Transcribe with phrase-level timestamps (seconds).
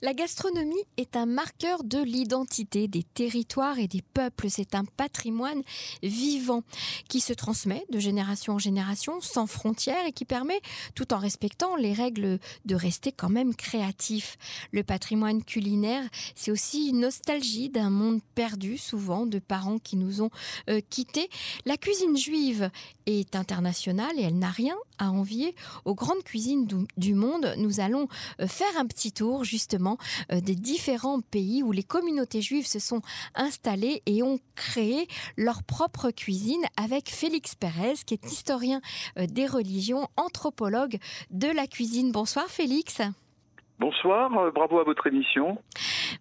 [0.00, 4.48] La gastronomie est un marqueur de l'identité des territoires et des peuples.
[4.48, 5.62] C'est un patrimoine
[6.04, 6.62] vivant
[7.08, 10.60] qui se transmet de génération en génération sans frontières et qui permet,
[10.94, 14.38] tout en respectant les règles, de rester quand même créatif.
[14.70, 20.22] Le patrimoine culinaire, c'est aussi une nostalgie d'un monde perdu, souvent de parents qui nous
[20.22, 20.30] ont
[20.70, 21.28] euh, quittés.
[21.66, 22.70] La cuisine juive
[23.06, 27.52] est internationale et elle n'a rien à envier aux grandes cuisines du monde.
[27.56, 28.06] Nous allons
[28.40, 29.87] euh, faire un petit tour justement
[30.32, 33.00] euh, des différents pays où les communautés juives se sont
[33.34, 38.80] installées et ont créé leur propre cuisine avec Félix Pérez, qui est historien
[39.18, 40.98] euh, des religions, anthropologue
[41.30, 42.12] de la cuisine.
[42.12, 43.00] Bonsoir Félix.
[43.80, 45.56] Bonsoir, euh, bravo à votre émission.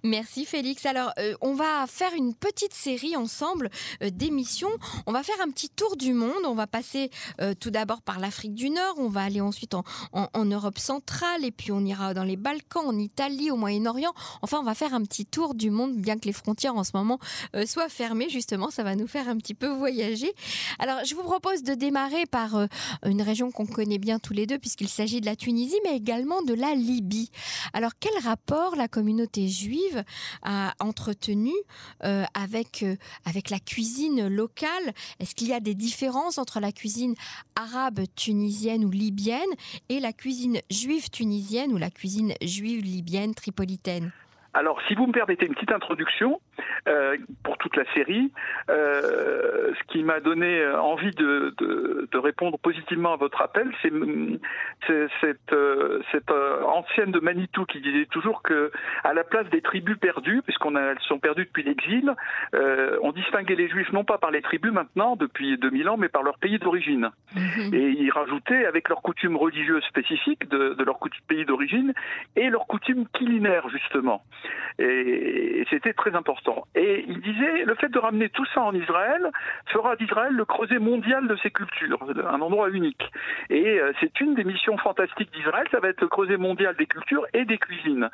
[0.03, 0.85] Merci Félix.
[0.85, 3.71] Alors, euh, on va faire une petite série ensemble
[4.03, 4.69] euh, d'émissions.
[5.07, 6.45] On va faire un petit tour du monde.
[6.45, 7.09] On va passer
[7.59, 8.95] tout d'abord par l'Afrique du Nord.
[8.97, 9.83] On va aller ensuite en,
[10.45, 14.13] Europe centrale et puis on ira dans les Balkans, en Italie, au Moyen-Orient.
[14.41, 16.91] Enfin, on va faire un petit tour du monde, bien que les frontières en ce
[16.93, 17.19] moment
[17.65, 18.29] soient fermées.
[18.29, 20.31] Justement, ça va nous faire un petit peu voyager.
[20.79, 22.67] Alors, je vous propose de démarrer par
[23.05, 26.41] une région qu'on connaît bien tous les deux, puisqu'il s'agit de la Tunisie, mais également
[26.41, 27.31] de la Libye.
[27.73, 30.03] Alors quel rapport la communauté juive
[30.43, 31.51] a entretenu
[32.03, 32.95] euh, avec, euh,
[33.25, 34.93] avec la cuisine locale?
[35.19, 37.15] Est-ce qu'il y a des différences entre la cuisine
[37.55, 39.41] arabe tunisienne ou libyenne
[39.89, 44.11] et la cuisine juive tunisienne ou la cuisine juive libyenne tripolitaine?
[44.53, 46.41] Alors, si vous me permettez une petite introduction
[46.87, 48.31] euh, pour toute la série,
[48.69, 53.91] euh, ce qui m'a donné envie de, de, répondre positivement à votre appel, c'est
[55.21, 58.71] cette, euh, cette ancienne de Manitou qui disait toujours que,
[59.03, 62.13] à la place des tribus perdues, puisqu'elles sont perdues depuis l'exil,
[63.01, 66.23] on distinguait les Juifs non pas par les tribus maintenant depuis 2000 ans, mais par
[66.23, 67.11] leur pays d'origine.
[67.35, 67.73] Mhm.
[67.73, 70.97] Et il rajoutait avec leurs coutumes religieuses spécifiques de, de leur
[71.27, 71.93] pays d'origine
[72.35, 74.23] et leurs coutumes culinaires justement.
[74.79, 76.46] Et c'était très important.
[76.75, 79.29] Et il disait, le fait de ramener tout ça en Israël
[79.67, 81.99] fera d'Israël le creuset mondial de ses cultures,
[82.29, 83.03] un endroit unique.
[83.49, 86.85] Et euh, c'est une des missions fantastiques d'Israël, ça va être le creuset mondial des
[86.85, 88.09] cultures et des cuisines.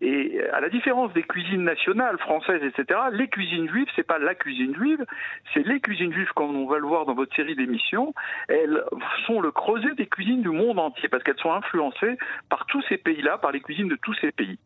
[0.00, 4.34] Et à la différence des cuisines nationales françaises, etc., les cuisines juives, c'est pas la
[4.34, 5.04] cuisine juive,
[5.52, 8.14] c'est les cuisines juives, comme on va le voir dans votre série d'émissions,
[8.48, 8.82] elles
[9.26, 12.16] sont le creuset des cuisines du monde entier, parce qu'elles sont influencées
[12.48, 14.58] par tous ces pays-là, par les cuisines de tous ces pays.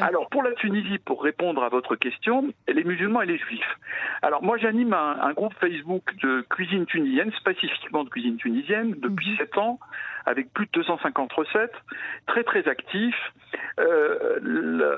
[0.00, 3.78] Alors pour la Tunisie, pour répondre à votre question, les musulmans et les juifs.
[4.22, 9.56] Alors moi j'anime un, groupe Facebook de cuisine tunisienne, spécifiquement de cuisine tunisienne, depuis 7
[9.56, 9.62] mhm.
[9.62, 9.80] ans,
[10.26, 11.74] avec plus de 250 recettes,
[12.26, 13.14] très très actif.
[13.78, 14.38] Euh,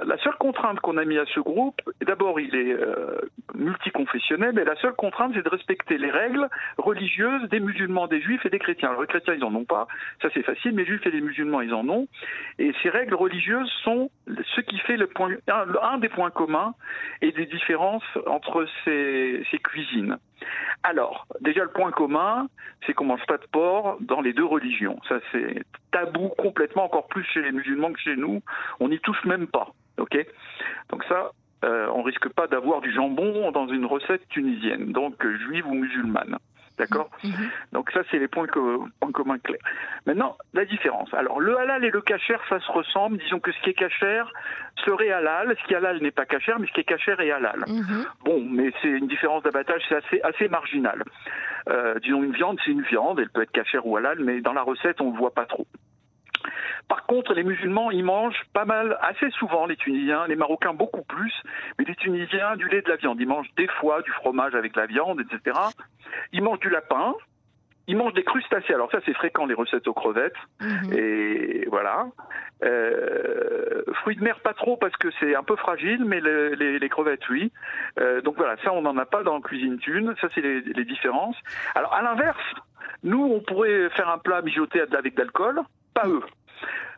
[0.04, 3.20] la, seule contrainte qu'on a mis à ce groupe, d'abord il est euh,
[3.54, 6.48] multiconfessionnel, mais la seule contrainte c'est de respecter les règles
[6.78, 8.90] religieuses des musulmans, des juifs et des chrétiens.
[8.90, 9.86] Alors les chrétiens ils en ont pas,
[10.22, 12.06] ça c'est facile, mais les juifs et les musulmans ils en ont.
[12.58, 14.10] Et ces règles religieuses sont
[14.54, 16.74] ce qui fait le point, un, des points communs
[17.22, 20.18] et des différences entre ces, ces cuisines.
[20.82, 22.48] Alors, déjà le point commun,
[22.86, 24.98] c'est qu'on mange pas de porc dans les deux religions.
[25.08, 25.62] Ça c'est
[25.92, 28.42] tabou complètement, encore plus chez les musulmans que chez nous.
[28.80, 29.68] On n'y touche même pas.
[29.96, 31.30] Donc ça,
[31.64, 36.38] euh, on risque pas d'avoir du jambon dans une recette tunisienne, donc juive ou musulmane.
[36.78, 37.50] D'accord mhm.
[37.72, 39.60] Donc ça, c'est les points, communs clairs.
[40.06, 41.12] Maintenant, la différence.
[41.14, 43.18] Alors, le halal et le kasher, ça se ressemble.
[43.18, 44.24] Disons que ce qui est kasher
[44.84, 45.54] serait halal.
[45.60, 47.64] Ce qui est halal n'est pas kasher, mais ce qui est kasher est halal.
[47.66, 48.06] Mhm.
[48.24, 51.04] Bon, mais c'est une différence d'abattage, c'est assez, assez marginal.
[51.68, 53.20] Euh, disons, une viande, c'est une viande.
[53.20, 55.66] Elle peut être kasher ou halal, mais dans la recette, on ne voit pas trop.
[56.88, 61.02] Par contre, les musulmans, ils mangent pas mal, assez souvent, les Tunisiens, les Marocains beaucoup
[61.02, 61.32] plus,
[61.78, 63.20] mais les Tunisiens, du lait de la viande.
[63.20, 65.58] Ils mangent des fois du fromage avec la viande, etc.
[66.32, 67.14] Ils mangent du lapin,
[67.86, 68.74] ils mangent des crustacés.
[68.74, 70.36] Alors ça, c'est fréquent, les recettes aux crevettes.
[70.60, 70.92] Mhm.
[70.92, 72.06] Et voilà.
[72.62, 77.28] Euh, fruits de mer, pas trop, parce que c'est un peu fragile, mais les, crevettes,
[77.28, 77.50] oui.
[77.98, 80.14] Euh, donc voilà, ça, on n'en a pas dans la cuisine thune.
[80.20, 81.36] Ça, c'est les, les différences.
[81.74, 82.54] Alors, à l'inverse,
[83.02, 85.62] nous, on pourrait faire un plat mijoté avec de l'alcool
[85.94, 86.22] pas eux.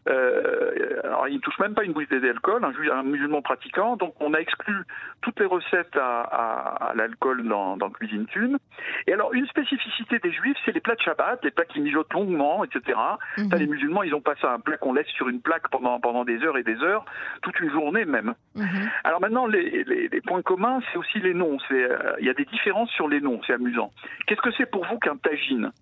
[0.08, 3.96] Euh, alors, ils ne touchent même pas une bouteille d'alcool, un, un, musulman pratiquant.
[3.96, 4.84] Donc, on a exclu
[5.20, 8.58] toutes les recettes à, l'alcool dans, dans, Cuisine Thune.
[9.06, 12.12] Et alors, une spécificité des juifs, c'est les plats de Shabbat, les plats qui mijotent
[12.12, 12.98] longuement, etc.
[13.38, 13.50] Mhm.
[13.58, 16.24] les musulmans, ils ont pas ça, un plat qu'on laisse sur une plaque pendant, pendant
[16.24, 17.04] des heures et des heures,
[17.42, 18.34] toute une journée même.
[18.54, 18.90] Mhm.
[19.04, 21.58] Alors maintenant, les, les, points communs, c'est aussi les noms.
[21.70, 23.90] Euh, il y a des différences sur les noms, c'est amusant.
[24.26, 25.72] Qu'est-ce que c'est pour vous qu'un tagine?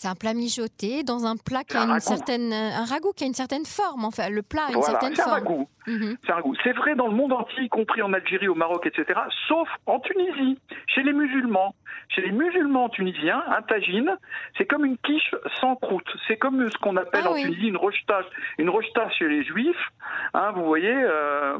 [0.00, 3.26] C'est un plat mijoté dans un plat qui a une certaine, un ragoût qui a
[3.26, 4.06] une certaine forme.
[4.06, 5.30] Enfin, le plat a une certaine forme.
[5.30, 5.68] Ragoût.
[5.86, 6.16] Mhm.
[6.24, 6.54] C'est un ragoût.
[6.64, 9.20] C'est vrai dans le monde entier, y compris en Algérie, au Maroc, etc.
[9.46, 11.74] Sauf en Tunisie, chez les musulmans.
[12.08, 14.16] Chez les musulmans tunisiens, un tagine,
[14.56, 16.08] c'est comme une quiche sans croûte.
[16.26, 18.22] C'est comme ce qu'on appelle ah en Tunisie une rojta,
[18.56, 18.72] une
[19.18, 19.90] chez les juifs.
[20.32, 20.94] Hein, vous voyez.
[20.94, 21.58] Euh,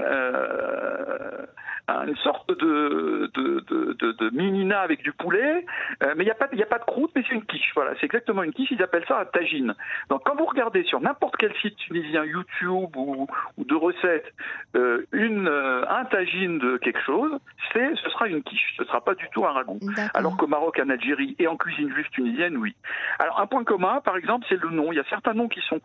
[0.00, 1.46] euh,
[1.88, 5.64] une sorte de, de, de, de, minina avec du poulet,
[6.02, 7.72] euh, mais il n'y a, pas, a pas de croûte, mais c'est une quiche.
[7.74, 9.74] Voilà, c'est exactement une quiche, ils appellent ça un tagine.
[10.08, 13.26] Donc quand vous regardez sur n'importe quel site tunisien, YouTube ou,
[13.58, 14.32] ou de recettes,
[14.76, 17.32] euh, une, euh, un tagine de quelque chose,
[17.72, 19.80] c'est, ce sera une quiche, ce ne sera pas du tout un ragoût.
[20.14, 22.74] Alors qu'au Maroc, en Algérie et en cuisine juive tunisienne, oui.
[23.18, 24.92] Alors un point commun, par exemple, c'est le nom.
[24.92, 25.80] Il y a certains noms qui sont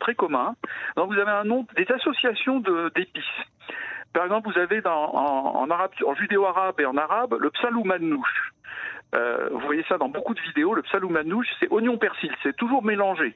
[0.00, 0.54] très communs.
[0.96, 2.60] Donc vous avez un nom des associations
[2.94, 3.24] d'épices.
[4.12, 8.52] Par exemple, vous avez dans, en, arabe, en judéo-arabe et en arabe le psaloumannouche.
[9.14, 10.74] Euh, vous voyez ça dans beaucoup de vidéos.
[10.74, 13.34] Le psaloumannouche, c'est oignon persil, c'est toujours mélangé.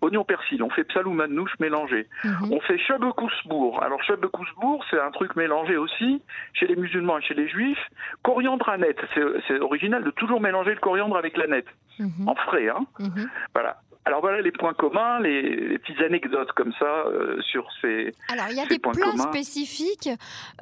[0.00, 2.06] Oignon persil, on fait psaloumannouche mélangé.
[2.22, 2.52] Mhm.
[2.52, 3.82] On fait chebekousbourg.
[3.82, 6.22] Alors chebekousbourg, c'est un truc mélangé aussi
[6.52, 7.84] chez les musulmans et chez les juifs.
[8.22, 11.68] Coriandre à net, c'est original de toujours mélanger le coriandre avec la nette,
[11.98, 12.28] mhm.
[12.28, 12.68] en frais.
[12.68, 12.86] Hein.
[13.00, 13.28] Mhm.
[13.54, 13.78] Voilà.
[14.04, 18.12] Alors voilà les points communs, les, petites anecdotes comme ça euh, sur ces.
[18.32, 20.08] Alors il y a des plats spécifiques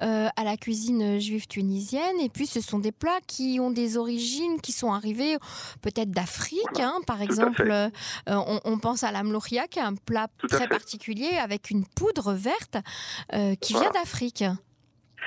[0.02, 3.98] euh, à la cuisine juive tunisienne, et puis ce sont des plats qui ont des
[3.98, 5.36] origines qui sont arrivés
[5.82, 6.80] peut-être d'Afrique.
[6.80, 6.94] Hein.
[7.06, 7.88] par exemple, euh,
[8.26, 12.78] on, pense à la mlouria, qui est un plat très particulier avec une poudre verte
[13.60, 14.44] qui vient d'Afrique.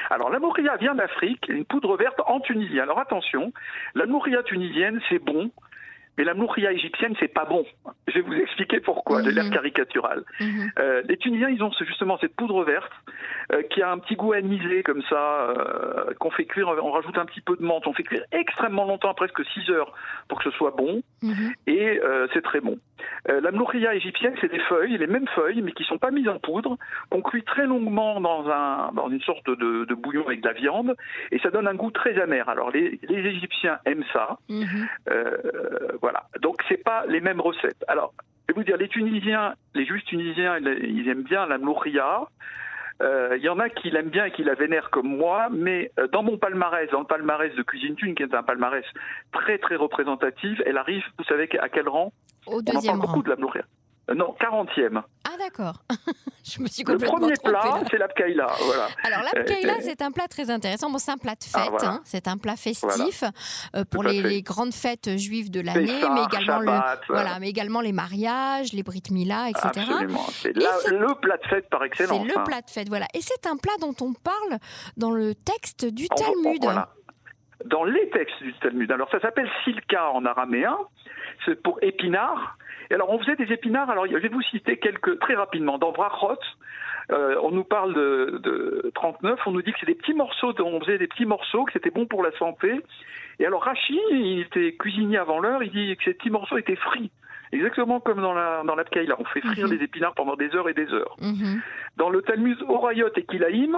[0.09, 2.79] Alors la mouria vient d'Afrique, une poudre verte en Tunisie.
[2.79, 3.53] Alors attention,
[3.95, 5.51] la mouria tunisienne c'est bon,
[6.19, 7.65] mais la mouria égyptienne, c'est pas bon.
[8.09, 9.53] Je vais vous expliquer pourquoi, de l'air mhm.
[9.53, 10.25] caricatural.
[10.41, 10.71] Mhm.
[10.77, 12.91] Euh, les Tunisiens, ils ont justement cette poudre verte
[13.53, 17.17] euh, qui a un petit goût anisé comme ça, euh, qu'on fait cuire, on rajoute
[17.17, 19.93] un petit peu de menthe, on fait cuire extrêmement longtemps, presque 6 heures,
[20.27, 21.53] pour que ce soit bon, mhm.
[21.67, 21.99] et
[22.33, 22.77] c'est très bon.
[23.27, 26.39] la mouria égyptienne, c'est des feuilles, les mêmes feuilles, mais qui sont pas mises en
[26.39, 26.77] poudre,
[27.09, 30.53] qu'on cuit très longuement dans, un, dans une sorte de, de, bouillon avec de la
[30.53, 30.95] viande,
[31.31, 32.47] et ça donne un goût très amer.
[32.49, 34.37] Alors les, les Égyptiens aiment ça.
[34.47, 36.23] Voilà voilà.
[36.41, 37.83] Donc c'est pas les mêmes recettes.
[37.87, 38.13] Alors,
[38.47, 41.59] je vais vous dire, les Tunisiens, les Juifs tunisiens, ils aiment bien la
[43.01, 45.91] Euh, il y en a qui l'aiment bien et qui la vénèrent comme moi, mais
[45.99, 48.83] euh, dans mon palmarès, dans le palmarès de Cuisine Thune, qui est un palmarès
[49.31, 52.11] très très représentatif, elle arrive, vous savez à quel rang?
[52.45, 53.63] Au deuxième On parle beaucoup de la mouria.
[54.09, 55.01] Euh, non, 40e.
[55.25, 55.83] Ah d'accord.
[56.43, 58.47] je me suis Le premier plat, c'est l'abkaïla.
[58.65, 58.87] Voilà.
[59.03, 60.89] Alors l'abkaïla, euh, c'est un plat très intéressant.
[60.89, 62.01] Bon, c'est un plat de ah, fête, hein.
[62.03, 63.23] c'est un plat festif
[63.75, 66.71] euh, pour les, grandes fêtes juives de l'année, mais également le,
[67.09, 67.39] voilà.
[67.39, 69.67] mais également les mariages, les brit mila, etc.
[69.75, 70.25] Absolument.
[70.29, 72.21] C'est le plat de fête par excellence.
[72.21, 72.43] C'est le hein.
[72.43, 73.05] plat de fête, voilà.
[73.13, 74.59] Et c'est un plat dont on parle
[74.97, 76.65] dans le texte du Talmud.
[77.65, 78.89] Dans les textes du Talmud.
[78.91, 80.77] Alors ça s'appelle silka en araméen.
[81.45, 82.57] C'est pour épinard
[82.95, 83.89] alors, on faisait des épinards.
[83.89, 85.77] Alors, je vais vous citer quelques très rapidement.
[85.77, 86.39] Dans Vrachot,
[87.11, 90.53] euh, on nous parle de, de, 39, on nous dit que c'est des petits morceaux,
[90.59, 92.81] on faisait des petits morceaux, que c'était bon pour la santé.
[93.39, 96.75] Et alors Rachid, il était cuisinier avant l'heure, il dit que ces petits morceaux étaient
[96.75, 97.11] frits.
[97.51, 98.83] Exactement comme dans la dans là,
[99.17, 99.77] on fait frire mhm.
[99.77, 101.15] des épinards pendant des heures et des heures.
[101.19, 101.61] Mhm.
[101.97, 103.75] Dans le Talmud Orayot et Kilaïm,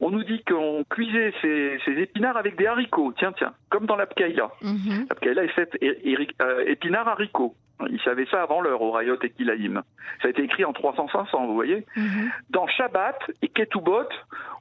[0.00, 3.12] on nous dit qu'on cuisait ces, épinards avec des haricots.
[3.18, 4.50] Tiens, tiens, comme dans l'Apkaïla.
[4.62, 7.54] Mm L'Apkaïla est faite euh, épinards haricots.
[7.88, 9.82] Ils savaient ça avant l'heure, Orayot et Kilaïm.
[10.20, 11.86] Ça a été écrit en 300-500, vous voyez.
[11.96, 12.30] Mhm.
[12.50, 14.08] Dans Shabbat et Ketubot,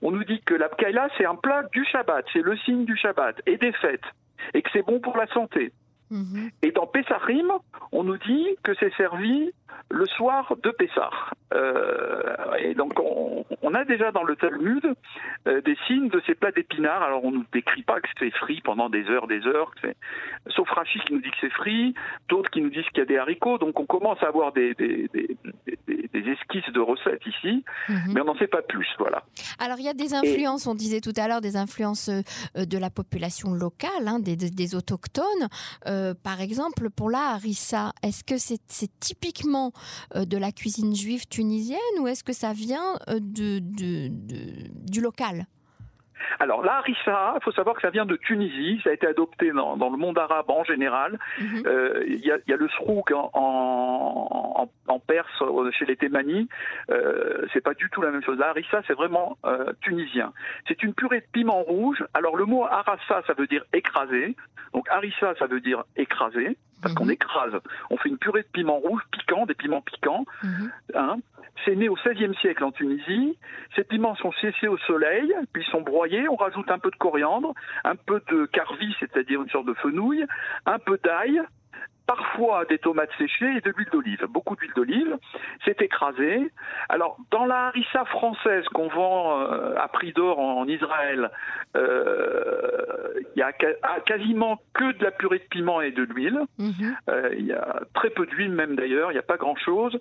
[0.02, 3.42] on nous dit que l'Apkaïla, c'est un plat du Shabbat, c'est le signe du Shabbat
[3.46, 4.06] et des fêtes,
[4.54, 5.72] et que c'est bon pour la santé.
[6.12, 6.50] Mhm.
[6.64, 7.52] Et dans Pessarim,
[7.92, 9.52] on nous dit que c'est servi
[9.90, 11.10] le soir de Pessah.
[11.54, 14.94] Euh, et donc, on, a déjà dans le Talmud
[15.48, 17.02] euh, des signes de ces plats d'épinards.
[17.02, 19.74] Alors, on ne nous décrit pas que c'est frit pendant des heures, des heures.
[20.48, 21.94] Sauf Rachid qui nous dit que c'est frit,
[22.28, 23.58] d'autres qui nous disent qu'il y a des haricots.
[23.58, 25.10] Donc, on commence à avoir des, des,
[26.14, 28.14] esquisses de recettes ici, mhm.
[28.14, 28.88] mais on n'en sait pas plus.
[29.00, 29.24] Voilà.
[29.58, 32.78] Alors, il y a des influences, on disait tout à l'heure, des influences euh, de
[32.78, 35.24] la population locale, hein, des, autochtones.
[36.24, 38.60] par exemple, pour la harissa, est-ce que c'est
[39.00, 39.79] typiquement euh,
[40.16, 45.46] de la cuisine juive tunisienne ou est-ce que ça vient euh, de, du local?
[46.40, 49.52] Alors la harissa, il faut savoir que ça vient de Tunisie, ça a été adopté
[49.52, 51.18] dans, le monde arabe en général.
[51.40, 51.64] Mhm.
[51.66, 54.70] Euh, il y, a, le srouk en,
[55.08, 56.48] Perse, chez les Thémani,
[56.92, 58.38] euh, c'est pas du tout la même chose.
[58.38, 59.38] La harissa, c'est vraiment
[59.82, 60.34] tunisien.
[60.68, 62.04] C'est une purée de piment rouge.
[62.14, 64.36] Alors le mot harassa, ça veut dire écraser.
[64.74, 67.12] Donc harissa, ça veut dire écraser parce qu'on mhm.
[67.12, 67.54] écrase.
[67.90, 70.26] On fait une purée de piments rouges piquants, des piments piquants.
[70.44, 70.72] Mhm.
[70.96, 71.18] Hein.
[71.66, 73.38] C'est né au XVIe siècle en Tunisie.
[73.76, 76.30] Ces piments sont séchés au soleil, puis ils sont broyés.
[76.30, 80.26] On rajoute un peu de coriandre, un peu de carvi, c'est-à-dire une sorte de fenouil,
[80.66, 81.42] un peu d'ail,
[82.10, 85.16] parfois des tomates séchées et de l'huile d'olive, beaucoup d'huile d'olive.
[85.64, 86.52] C'est écrasé.
[86.90, 91.30] Alors, dans la harissa française qu'on vend euh, à prix d'or en, Israël,
[91.78, 93.52] euh, il y a
[93.84, 96.40] ah, quasiment que de la purée de piment et de l'huile.
[96.58, 96.96] Mhm.
[97.10, 99.96] Euh, il y a très peu d'huile même d'ailleurs, il n'y a pas grand-chose.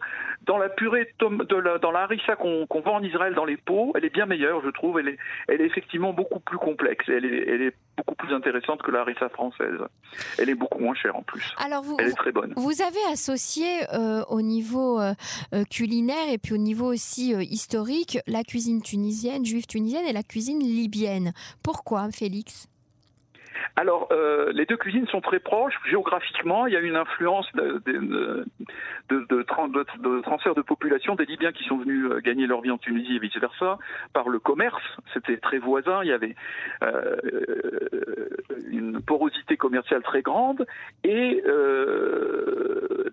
[0.47, 3.93] Dans la purée de, la, dans la harissa qu'on vend en Israël dans les pots,
[3.95, 4.99] elle est bien meilleure, je trouve.
[4.99, 7.05] Elle est, elle est effectivement beaucoup plus complexe.
[7.09, 9.81] Elle est, elle est beaucoup plus intéressante que la harissa française.
[10.39, 11.55] Elle est beaucoup moins chère en plus.
[11.57, 12.53] Alors vous, elle est très bonne.
[12.57, 15.15] Vous avez associé euh, au niveau euh,
[15.55, 20.23] euh, culinaire et puis au niveau aussi historique la cuisine tunisienne, juive tunisienne et la
[20.23, 21.33] cuisine libyenne.
[21.63, 22.69] Pourquoi, Félix?
[23.77, 26.67] Alors, euh, les deux cuisines sont très proches géographiquement.
[26.67, 28.45] Il y a une influence de, de,
[29.09, 32.79] de, de, transfert de population des Libyens qui sont venus euh, gagner leur vie en
[32.79, 33.79] Tunisie et vice versa
[34.13, 34.83] par le commerce.
[35.15, 36.03] C'était très voisin.
[36.03, 36.35] Il y avait
[36.83, 37.17] euh,
[38.71, 40.67] une porosité commerciale très grande
[41.05, 43.11] et euh,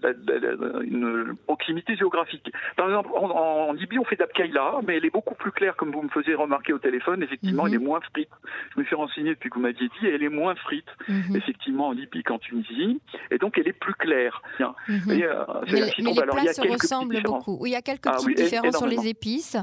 [0.83, 2.51] une proximité géographique.
[2.75, 6.01] Par exemple, en, Libye, on fait d'Abkaïla, mais elle est beaucoup plus claire, comme vous
[6.01, 7.23] me faisiez remarquer au téléphone.
[7.23, 7.69] Effectivement, mhm.
[7.69, 8.29] elle est moins frite.
[8.73, 11.35] Je me suis renseigné depuis que vous m'aviez dit, elle est moins frite, mhm.
[11.35, 12.99] effectivement, en Libye qu'en Tunisie,
[13.31, 14.41] et donc elle est plus claire.
[14.59, 15.01] Mhm.
[15.07, 17.57] mais, les plats se ressemblent beaucoup.
[17.59, 19.57] Oui, il y a quelques ah petites différences sur les épices.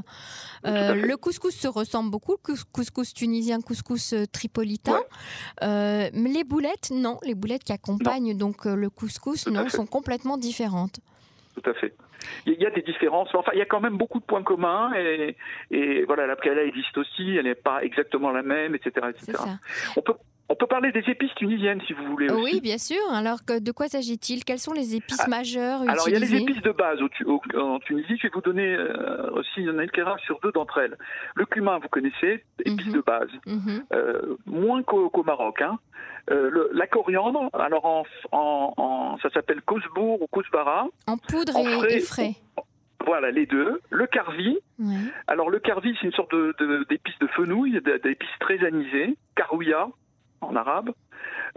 [0.65, 2.37] Euh, le couscous se ressemble beaucoup,
[2.71, 4.99] couscous tunisien, couscous euh, tripolitain.
[5.61, 7.17] Euh, les boulettes, non.
[7.23, 10.99] Les boulettes qui accompagnent donc le couscous, non, sont complètement différentes.
[11.55, 11.93] Tout à fait.
[12.45, 13.29] Il y a des différences.
[13.33, 15.35] Enfin, il y a quand même beaucoup de points communs et,
[15.71, 17.35] et voilà, la existe aussi.
[17.35, 19.37] Elle n'est pas exactement la même, etc., etc.
[19.97, 20.13] On peut
[20.49, 22.29] on peut parler des épices tunisiennes si vous voulez.
[22.31, 23.01] Oui, bien sûr.
[23.11, 24.43] Alors, de quoi s'agit-il?
[24.43, 26.99] Quelles sont les épices ah, majeures utilisées Alors, il y a les épices de base
[27.55, 28.17] en Tunisie.
[28.17, 30.97] Je vais vous donner euh, aussi un éclairage sur deux d'entre elles.
[31.35, 32.93] Le cumin, vous connaissez, épice mhm.
[32.93, 33.29] de base.
[33.45, 33.85] Mhm.
[33.93, 35.61] Euh, moins qu'au Maroc.
[35.61, 35.79] Hein.
[36.29, 40.87] Euh, la coriandre, alors en, ça s'appelle kousbour ou kousbara.
[41.07, 41.57] En poudre
[41.89, 42.35] et, frais.
[43.05, 43.81] Voilà, les deux.
[43.89, 44.57] Le carvi.
[45.27, 46.35] Alors, le carvi, c'est une sorte
[46.89, 49.17] d'épice de, de fenouil, d'épices très anisées.
[49.35, 49.87] Karouya,
[50.43, 50.91] en arabe.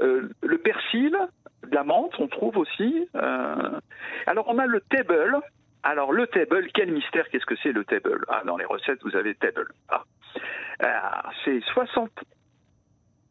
[0.00, 1.16] Euh, le persil,
[1.64, 3.08] de la menthe, on trouve aussi.
[3.14, 3.80] Euh,
[4.26, 5.40] alors on a le table.
[5.82, 8.24] Alors le table, quel mystère, qu'est-ce que c'est le table?
[8.28, 9.68] Ah, dans les recettes, vous avez table.
[9.88, 10.04] Ah.
[10.82, 12.10] Euh, c'est 60,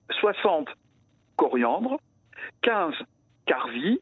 [0.09, 0.69] 60
[1.35, 1.99] coriandre,
[2.61, 2.93] 15
[3.45, 3.99] carvi,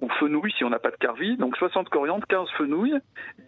[0.00, 2.94] ou fenouil si on n'a pas de carvi, donc 60 coriandre, 15 fenouil,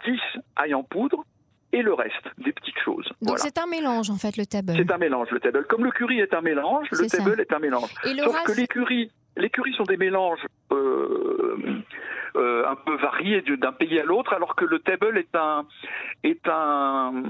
[0.07, 0.21] 10
[0.57, 1.25] ail en poudre,
[1.73, 3.09] et le reste, des petites choses.
[3.23, 4.73] Donc c'est un mélange en fait le table.
[4.77, 5.65] C'est un mélange le table.
[5.69, 7.91] Comme le curry est un mélange, le table est un mélange.
[8.05, 11.83] Et le Sauf que les curry, les currys sont des mélanges euh,
[12.37, 15.67] euh, un peu variés d'un pays à l'autre, alors que le table est un
[16.23, 17.25] est un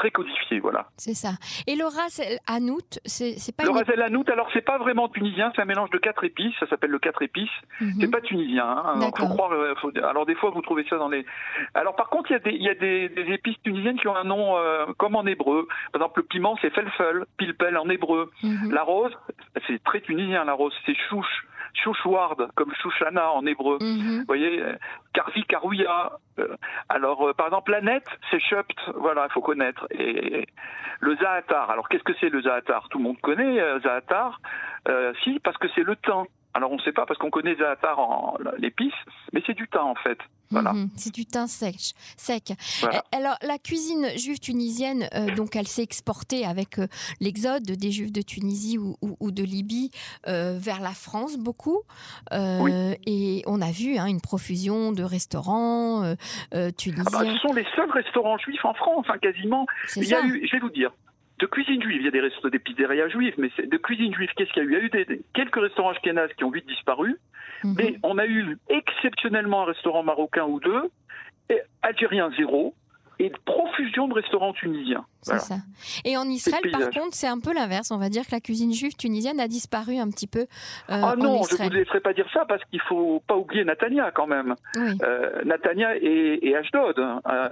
[0.00, 0.86] très codifié, voilà.
[0.96, 1.32] C'est ça.
[1.66, 4.24] Et le ras el hanout, c'est pas le ras el hanout.
[4.32, 6.54] Alors c'est pas vraiment tunisien, c'est un mélange de quatre épices.
[6.58, 7.58] Ça s'appelle le quatre épices.
[7.80, 7.92] Mhm.
[8.00, 8.66] C'est pas tunisien.
[8.66, 9.10] Hein.
[9.16, 9.52] Faut croire.
[9.52, 9.74] Euh,
[10.08, 11.26] alors des fois vous trouvez ça dans les.
[11.74, 14.16] Alors par contre il y a des il y a des, épices tunisiennes qui ont
[14.16, 14.56] un nom
[14.96, 15.68] comme en hébreu.
[15.92, 18.30] Par exemple le piment c'est felfel, pilpel en hébreu.
[18.42, 18.72] Mhm.
[18.72, 19.12] La rose
[19.66, 21.44] c'est très tunisien la rose, c'est chouche.
[21.74, 23.78] Chouchouard, comme Chouchana en hébreu.
[23.80, 24.20] Mhm.
[24.20, 24.62] Vous voyez,
[25.12, 26.12] Karvi, Karouya.
[26.38, 26.56] Euh,
[26.88, 29.86] alors, euh, par exemple, la net, c'est Shupt, voilà, il faut connaître.
[29.90, 30.46] Et
[31.00, 32.88] le Zaatar, alors qu'est-ce que c'est le Zaatar?
[32.88, 34.40] Tout le monde connaît euh, Zaatar.
[35.22, 36.26] si, parce que c'est le temps.
[36.52, 38.94] Alors on ne sait pas parce qu'on connaît Zaatar en l'épice,
[39.32, 40.18] mais c'est du thym en fait.
[40.50, 40.72] Voilà.
[40.72, 41.94] Mhm, c'est du thym sec.
[42.16, 42.52] sec.
[42.82, 46.88] Euh, alors la cuisine juive tunisienne, euh, donc elle s'est exportée avec euh,
[47.20, 49.90] l'exode des juifs de Tunisie ou, de Libye
[50.26, 51.82] vers la France beaucoup.
[52.32, 56.14] Et on a vu hein, une profusion de restaurants
[56.76, 57.04] tunisiens.
[57.06, 59.66] Ah bah, ce sont les seuls restaurants juifs en France, hein, quasiment.
[59.96, 60.90] Il y a eu, je vais vous dire,
[61.40, 64.30] de cuisine juive, il y a des, restos, des pizzerias juives, mais de cuisine juive,
[64.36, 64.72] qu'est-ce qu'il y a eu?
[64.72, 67.16] Il y a eu des, quelques restaurants ashkénazes qui ont vite disparu,
[67.64, 67.74] mhm.
[67.76, 70.90] mais on a eu exceptionnellement un restaurant marocain ou deux,
[71.48, 72.74] et algérien zéro,
[73.20, 75.04] et profusion de restaurants tunisiens.
[75.20, 75.56] C'est ça.
[76.06, 77.90] Et en Israël, par contre, c'est un peu l'inverse.
[77.90, 80.40] On va dire que la cuisine juive tunisienne a disparu un petit peu.
[80.40, 80.46] Euh,
[80.88, 84.10] ah non, je ne vous laisserai pas dire ça parce qu'il faut pas oublier Natania
[84.12, 84.54] quand même.
[84.78, 86.98] Euh, Natania et, Ashdod.
[86.98, 87.20] Hein.
[87.30, 87.48] Euh,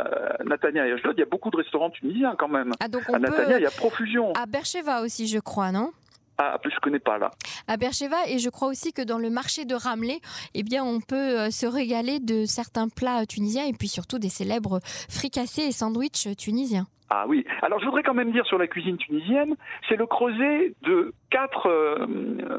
[0.46, 2.72] Natania et Ashdod, il y a beaucoup de restaurants tunisiens quand même.
[2.80, 4.32] Ah, donc on à Natania, il y a profusion.
[4.32, 5.92] À Bercheva aussi, je crois, non?
[6.38, 7.32] Ah, je ne connais pas là.
[7.66, 10.20] À Bercheva, et je crois aussi que dans le marché de Ramleh,
[10.54, 14.28] eh bien, on peut euh, se régaler de certains plats tunisiens et puis surtout des
[14.28, 14.78] célèbres
[15.10, 16.86] fricassés et sandwichs tunisiens.
[17.10, 17.44] Ah oui.
[17.62, 19.56] Alors je voudrais quand même dire sur la cuisine tunisienne,
[19.88, 22.06] c'est le creuset de quatre, euh,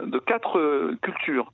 [0.07, 1.53] de quatre euh, cultures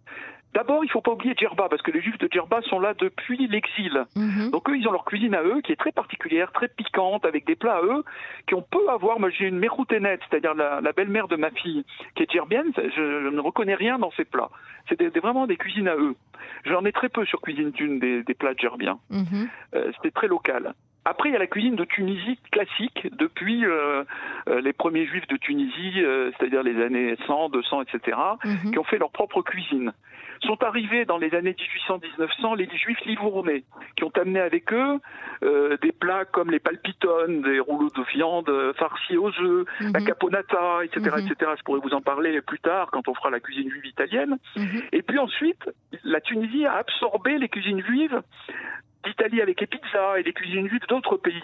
[0.55, 2.93] D'abord, il ne faut pas oublier Djerba, parce que les Juifs de Djerba sont là
[2.97, 4.05] depuis l'exil.
[4.15, 4.49] Mhm.
[4.51, 7.45] Donc eux, ils ont leur cuisine à eux, qui est très particulière, très piquante, avec
[7.45, 8.03] des plats à eux,
[8.49, 9.19] qu'on peut avoir.
[9.19, 11.83] Moi, j'ai une mérouténette, c'est-à-dire la, la belle-mère de ma fille,
[12.15, 12.71] qui est djerbienne.
[12.77, 14.49] Je, je ne reconnais rien dans ces plats.
[14.87, 16.15] C'est des- des- vraiment des cuisines à eux.
[16.63, 18.97] J'en ai très peu sur Cuisine des, des plats djerbiens.
[19.09, 19.49] Mhm.
[19.75, 20.73] Euh, C'était très local.
[21.07, 24.03] Après, il y a la cuisine de Tunisie classique, depuis euh,
[24.49, 28.71] euh, les premiers juifs de Tunisie, euh, c'est-à-dire les années 100, 200, etc., Mhm.
[28.71, 29.93] qui ont fait leur propre cuisine.
[30.43, 33.63] Sont arrivés dans les années 1800-1900 les juifs livournais,
[33.95, 34.99] qui ont amené avec eux
[35.43, 39.99] euh, des plats comme les palpitones, des rouleaux de viande euh, farcis aux œufs, la
[39.99, 40.05] Mhm.
[40.07, 41.27] caponata, etc., Mhm.
[41.27, 41.51] etc.
[41.57, 44.37] Je pourrais vous en parler plus tard quand on fera la cuisine juive italienne.
[44.57, 44.81] Mhm.
[44.91, 45.69] Et puis ensuite,
[46.03, 48.21] la Tunisie a absorbé les cuisines juives
[49.05, 51.41] d'Italie avec les pizzas et les cuisines juives d'autres pays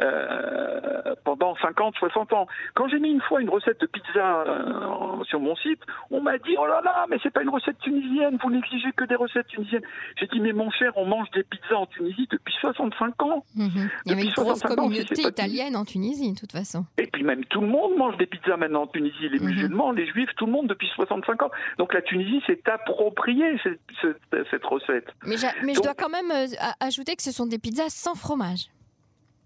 [0.00, 2.46] euh, pendant 50, 60 ans.
[2.74, 6.38] Quand j'ai mis une fois une recette de pizza euh, sur mon site, on m'a
[6.38, 9.46] dit oh là là, mais c'est pas une recette tunisienne, vous n'exigez que des recettes
[9.48, 9.82] tunisiennes.
[10.18, 13.44] J'ai dit mais mon cher, on mange des pizzas en Tunisie depuis 65 ans.
[13.54, 13.88] Mhm.
[14.04, 16.52] Il y avait une grosse 65 ans, si communauté pas italienne en Tunisie, de toute
[16.52, 16.84] façon.
[16.98, 19.46] Et puis même tout le monde mange des pizzas maintenant en Tunisie, les Mhm.
[19.46, 21.50] musulmans, les juifs, tout le monde depuis 65 ans.
[21.78, 25.06] Donc la Tunisie s'est appropriée cette, cette- cette recette.
[25.26, 28.14] Mais, mais je dois quand même euh, a- ajouter que ce sont des pizzas sans
[28.14, 28.68] fromage.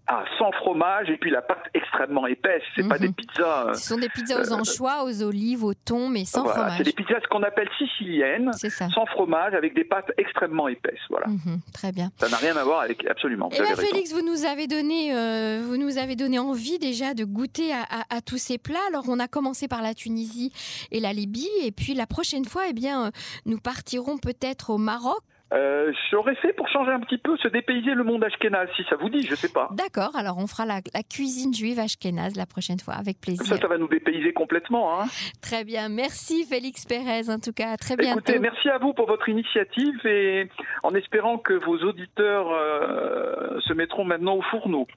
[0.07, 2.63] Ah, sans fromage et puis la pâte extrêmement épaisse.
[2.75, 3.07] C'est pas Mhm.
[3.07, 3.67] des pizzas.
[3.67, 6.77] euh, Ce sont des pizzas aux anchois, aux olives, au thon, mais sans voilà, fromage.
[6.79, 8.51] c'est des pizzas ce qu'on appelle siciliennes,
[8.93, 10.99] sans fromage, avec des pâtes extrêmement épaisses.
[11.09, 11.27] Voilà.
[11.27, 12.11] Mhm, Très bien.
[12.19, 13.49] Ça n'a rien à voir avec absolument.
[13.49, 13.93] Vous Eh bien, avez raison.
[13.93, 17.83] Félix, vous nous avez donné, euh, vous nous avez donné envie déjà de goûter à,
[17.83, 18.79] à- à tous ces plats.
[18.89, 20.51] Alors, on a commencé par la Tunisie
[20.91, 23.11] et la Libye, et puis la prochaine fois, eh bien, euh,
[23.45, 25.19] nous partirons peut-être au Maroc.
[25.53, 28.95] Euh, J'aurais fait pour changer un petit peu, se dépayser le monde ashkénaze, si ça
[28.95, 29.69] vous dit, je sais pas.
[29.73, 30.15] D'accord.
[30.15, 33.45] Alors, on fera la, la cuisine juive ashkénaze la prochaine fois, avec plaisir.
[33.45, 35.01] ça, ça va nous dépayser complètement.
[35.01, 35.05] Hein.
[35.41, 35.89] Très bien.
[35.89, 37.29] Merci, Félix Pérez.
[37.29, 38.19] En tout cas, à très bientôt.
[38.19, 40.49] Écoutez, merci à vous pour votre initiative et
[40.83, 44.87] en espérant que vos auditeurs euh, se mettront maintenant au fourneau.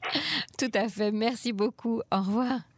[0.58, 1.10] Tout à fait.
[1.10, 2.00] Merci beaucoup.
[2.12, 2.73] Au revoir.